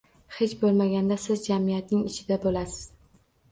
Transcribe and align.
Hech 0.37 0.55
boʻlmaganda 0.63 1.17
siz 1.27 1.45
jamiyatning 1.51 2.03
ichida 2.11 2.41
boʻlasiz. 2.49 2.83